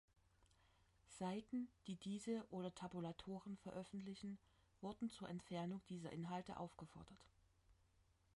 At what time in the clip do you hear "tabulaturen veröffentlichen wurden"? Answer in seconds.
2.73-5.11